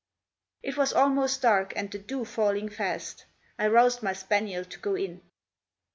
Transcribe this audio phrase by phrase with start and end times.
[0.63, 3.25] It was almost dark, and the dew falling fast;
[3.59, 5.21] I roused my spaniel to go in.